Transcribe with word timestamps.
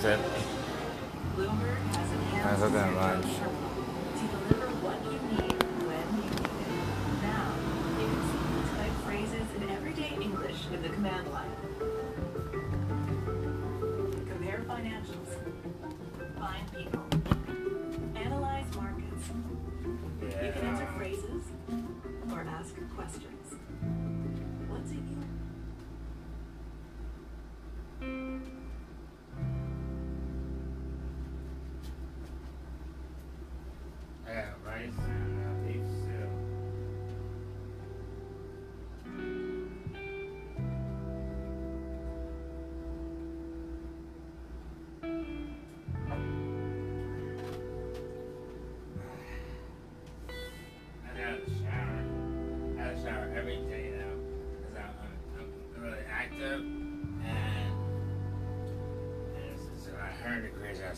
That's 0.00 0.18
it. 0.18 0.26
Bloomberg 1.36 1.76
has 1.94 2.10
enhanced 2.10 2.46
I 2.46 2.54
hope 2.56 2.72
that 2.72 2.88
its 2.88 2.96
lunch. 2.96 3.36
to 4.16 4.24
deliver 4.48 4.68
what 4.80 4.96
you 5.04 5.18
need 5.28 5.60
when 5.84 6.06
you 6.16 6.24
need 6.24 6.40
it. 6.40 6.80
Now, 7.20 7.52
you 8.00 8.08
can 8.08 8.22
simply 8.32 8.64
type 8.80 8.96
phrases 9.04 9.48
in 9.60 9.68
everyday 9.68 10.12
English 10.24 10.60
with 10.70 10.82
the 10.84 10.88
command 10.88 11.28
line. 11.30 11.52
Compare 14.24 14.64
financials. 14.64 15.36
Find 16.38 16.64
people. 16.72 17.04
Analyze 18.16 18.74
markets. 18.74 19.24
You 20.22 20.52
can 20.52 20.64
enter 20.64 20.88
phrases 20.96 21.44
or 22.32 22.40
ask 22.48 22.74
questions. 22.96 23.39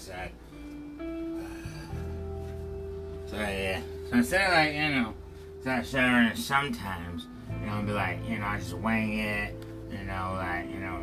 Degrees. 0.07 0.31
So 3.27 3.37
yeah. 3.37 3.81
So 4.11 4.17
instead 4.17 4.47
of 4.47 4.53
like, 4.53 4.75
you 4.75 4.89
know, 5.01 5.15
start 5.61 5.87
showering 5.87 6.37
sometimes, 6.37 7.27
you 7.61 7.67
know, 7.67 7.83
be 7.83 7.93
like, 7.93 8.19
you 8.29 8.39
know, 8.39 8.47
I 8.47 8.59
just 8.59 8.75
wing 8.75 9.19
it, 9.19 9.55
you 9.91 10.05
know, 10.05 10.35
like, 10.37 10.69
you 10.69 10.81
know, 10.81 10.99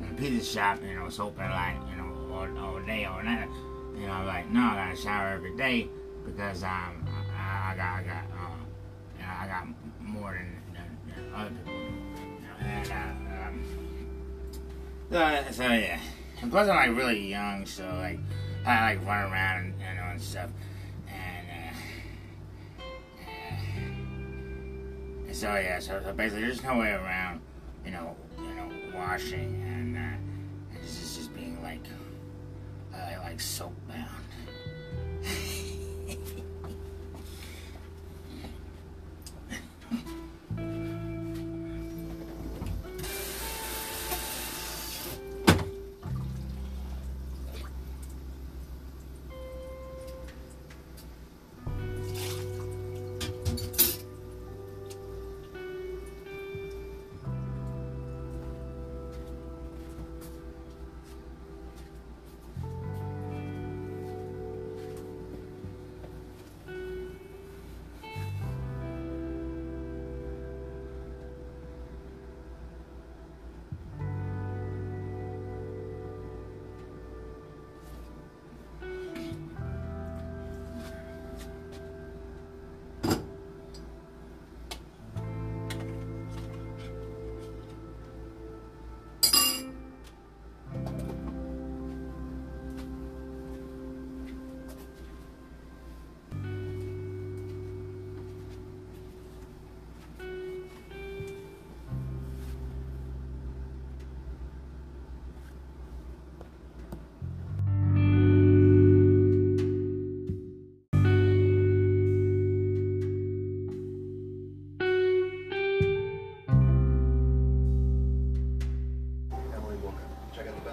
in 0.00 0.16
the 0.16 0.22
pizza 0.22 0.44
shop, 0.44 0.78
you 0.82 0.94
know, 0.94 1.06
it's 1.06 1.20
open 1.20 1.50
like, 1.50 1.76
you 1.90 1.96
know, 1.96 2.34
all, 2.34 2.58
all 2.58 2.80
day, 2.80 3.04
all 3.04 3.22
night. 3.22 3.48
You 3.96 4.06
know, 4.06 4.24
like, 4.24 4.48
no, 4.50 4.60
I 4.60 4.74
gotta 4.76 4.96
shower 4.96 5.28
every 5.34 5.56
day 5.56 5.88
because 6.24 6.62
um 6.62 7.06
I, 7.36 7.72
I 7.72 7.76
got 7.76 7.98
I 7.98 8.02
got 8.02 8.24
um 8.38 8.66
you 9.18 9.24
know, 9.24 9.32
I 9.40 9.46
got 9.46 9.66
more 10.00 10.32
than, 10.32 10.62
than, 10.72 10.98
than 11.14 11.34
other 11.34 11.50
people. 11.50 11.74
You 11.74 12.40
know, 12.40 12.56
and 12.60 12.92
uh, 12.92 13.46
um 13.46 13.64
so, 15.10 15.52
so 15.52 15.68
yeah. 15.72 16.00
And 16.42 16.50
plus 16.50 16.68
I'm 16.68 16.76
like 16.76 16.96
really 16.96 17.28
young, 17.28 17.66
so 17.66 17.84
like 17.96 18.18
I 18.64 18.94
like 18.94 19.06
run 19.06 19.32
around 19.32 19.64
and 19.64 19.74
you 19.80 19.94
know 19.96 20.08
and 20.12 20.20
stuff. 20.20 20.50
And 21.08 21.46
uh, 22.78 22.82
uh, 23.22 23.28
and 25.26 25.36
so 25.36 25.54
yeah, 25.54 25.78
so, 25.80 26.00
so 26.04 26.12
basically 26.12 26.42
there's 26.42 26.62
no 26.62 26.78
way 26.78 26.92
around, 26.92 27.40
you 27.84 27.90
know, 27.90 28.14
you 28.38 28.54
know, 28.54 28.70
washing 28.94 29.62
and 29.66 29.96
uh, 29.96 30.00
and 30.00 30.78
it's 30.82 30.98
just, 30.98 31.16
just 31.16 31.34
being 31.34 31.60
like 31.62 31.84
uh, 32.94 33.20
like 33.22 33.40
soap 33.40 33.74
bound. 33.88 34.06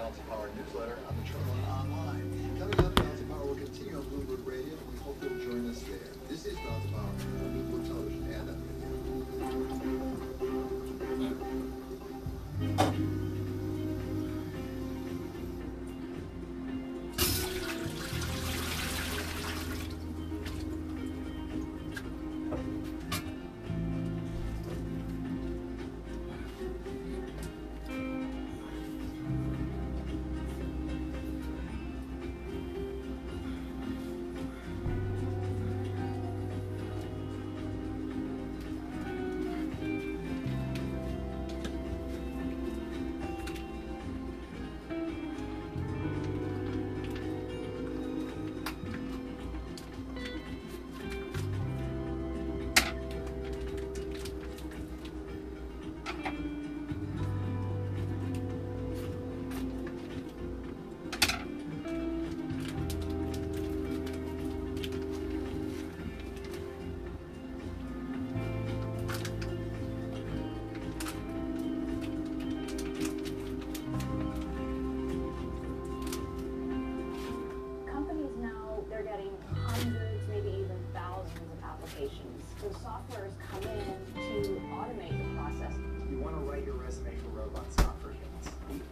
Balance 0.06 0.20
of 0.20 0.30
Power 0.30 0.50
newsletter 0.54 0.98
on 1.08 1.16
the 1.16 1.24
and 1.34 1.66
online. 1.66 2.58
Coming 2.60 2.78
up, 2.78 2.94
Balance 2.94 3.20
of 3.20 3.28
Power 3.28 3.44
will 3.44 3.56
continue 3.56 3.96
on 3.96 4.04
Bloomberg 4.04 4.46
Radio, 4.46 4.78
we 4.92 4.98
hope 4.98 5.18
you'll 5.20 5.40
join 5.40 5.68
us 5.68 5.80
there. 5.82 5.98
This 6.28 6.46
is 6.46 6.54
Balance 6.58 6.84
of 6.84 6.92
Power 6.92 7.02
on 7.02 7.16
Bloomberg 7.42 7.86
Television 7.88 8.22
and 8.32 8.50
on 8.50 10.25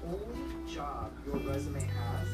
only 0.06 0.72
job 0.72 1.10
your 1.26 1.36
resume 1.36 1.80
has 1.80 2.28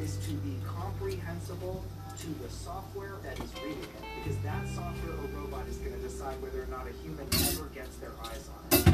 is 0.00 0.16
to 0.26 0.32
be 0.42 0.56
comprehensible 0.66 1.84
to 2.18 2.26
the 2.42 2.48
software 2.50 3.16
that 3.22 3.38
is 3.38 3.52
reading 3.62 3.82
it, 3.82 3.88
because 4.22 4.38
that 4.40 4.66
software 4.68 5.14
or 5.14 5.28
robot 5.40 5.66
is 5.68 5.76
going 5.78 5.94
to 5.94 6.00
decide 6.00 6.40
whether 6.42 6.62
or 6.62 6.66
not 6.66 6.86
a 6.86 6.92
human 7.02 7.26
ever 7.50 7.68
gets 7.74 7.96
their 7.96 8.12
eyes 8.24 8.48
on 8.52 8.60
it. 8.72 8.84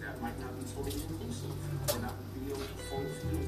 That 0.00 0.22
might 0.22 0.38
not 0.40 0.58
be 0.58 0.64
fully 0.74 0.92
inclusive. 0.92 1.52
Not 2.00 2.14
fully 2.88 3.44
aware. 3.44 3.47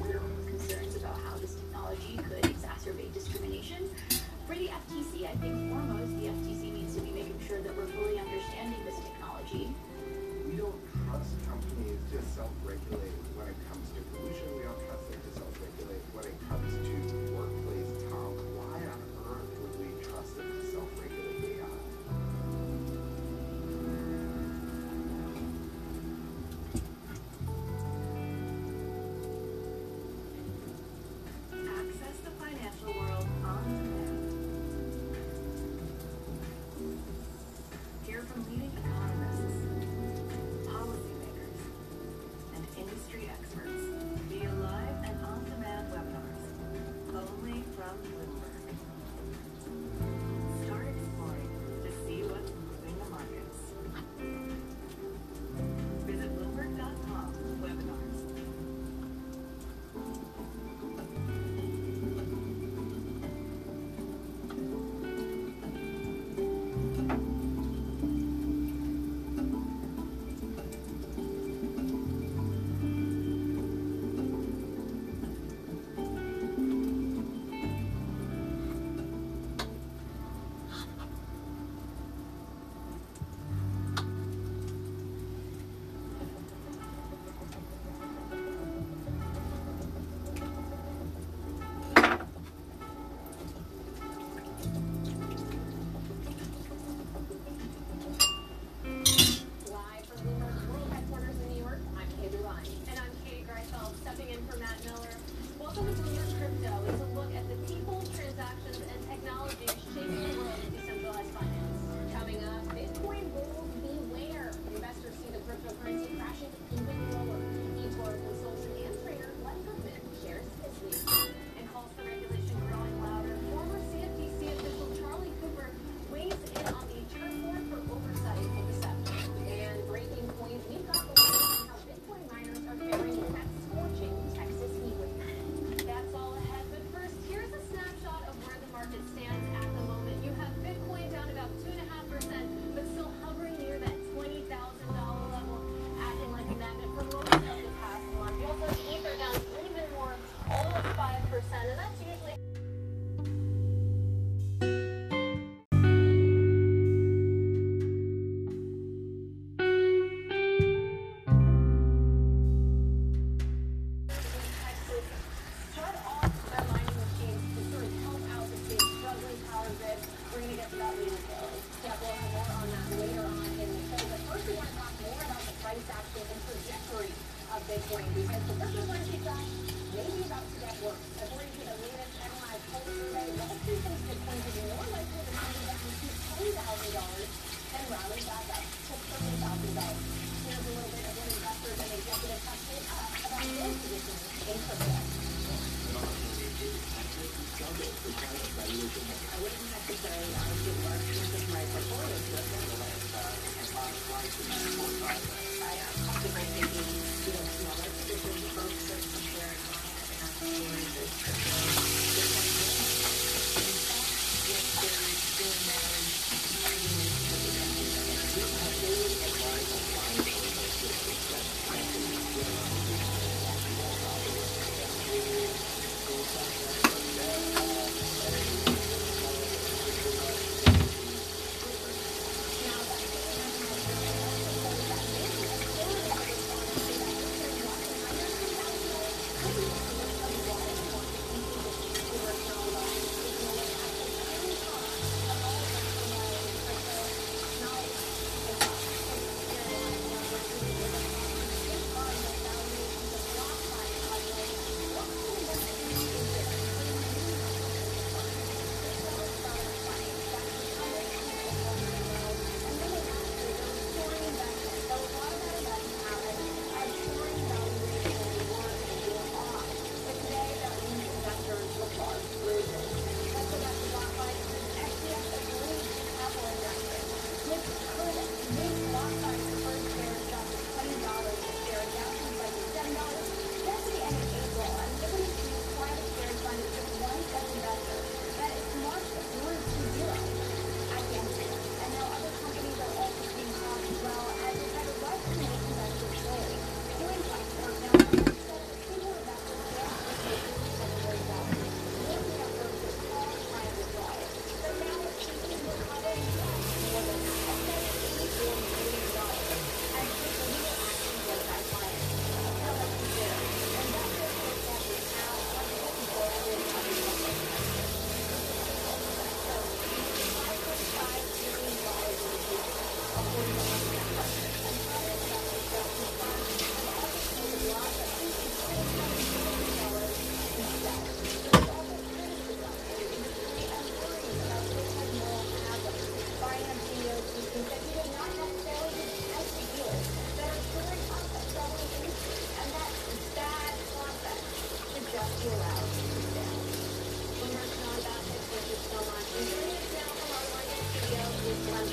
about 180.81 181.10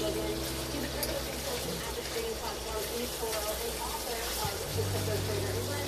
Vegan, 0.09 0.41
independent 0.73 1.21
consultant 1.21 1.85
at 1.85 1.93
the 1.93 2.05
trading 2.09 2.37
platform 2.41 2.85
eToro, 2.97 3.45
and 3.61 3.75
author 3.85 4.21
of 4.41 4.53
The 4.73 4.83
Crypto 4.89 5.15
Trader 5.29 5.88